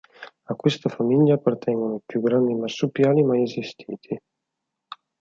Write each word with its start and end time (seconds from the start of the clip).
A 0.47 0.55
questa 0.55 0.89
famiglia 0.89 1.35
appartengono 1.35 1.97
i 1.97 2.01
più 2.03 2.21
grandi 2.21 2.55
marsupiali 2.55 3.21
mai 3.21 3.43
esistiti. 3.43 4.19